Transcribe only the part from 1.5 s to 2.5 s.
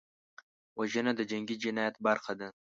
جنایت برخه ده